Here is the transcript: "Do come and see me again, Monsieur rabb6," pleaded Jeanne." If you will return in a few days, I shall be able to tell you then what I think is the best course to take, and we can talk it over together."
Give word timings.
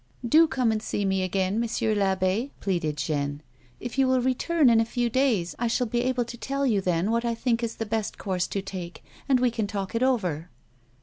"Do 0.37 0.47
come 0.47 0.71
and 0.71 0.81
see 0.81 1.05
me 1.05 1.21
again, 1.21 1.59
Monsieur 1.59 1.93
rabb6," 1.93 2.49
pleaded 2.59 2.97
Jeanne." 2.97 3.43
If 3.79 3.99
you 3.99 4.07
will 4.07 4.19
return 4.19 4.67
in 4.67 4.81
a 4.81 4.83
few 4.83 5.11
days, 5.11 5.53
I 5.59 5.67
shall 5.67 5.85
be 5.85 6.01
able 6.01 6.25
to 6.25 6.37
tell 6.39 6.65
you 6.65 6.81
then 6.81 7.11
what 7.11 7.23
I 7.23 7.35
think 7.35 7.61
is 7.61 7.75
the 7.75 7.85
best 7.85 8.17
course 8.17 8.47
to 8.47 8.63
take, 8.63 9.03
and 9.29 9.39
we 9.39 9.51
can 9.51 9.67
talk 9.67 9.93
it 9.93 10.01
over 10.01 10.27
together." 10.31 10.49